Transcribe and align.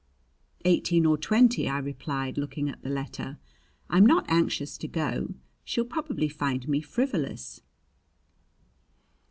"Eighteen 0.65 1.05
or 1.05 1.15
twenty," 1.15 1.69
I 1.69 1.77
replied, 1.77 2.35
looking 2.35 2.67
at 2.69 2.81
the 2.81 2.89
letter. 2.89 3.37
"I'm 3.87 4.03
not 4.03 4.25
anxious 4.27 4.75
to 4.79 4.87
go. 4.87 5.35
She'll 5.63 5.85
probably 5.85 6.27
find 6.27 6.67
me 6.67 6.81
frivolous." 6.81 7.61